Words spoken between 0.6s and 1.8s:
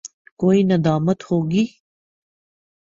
ندامت ہو گی؟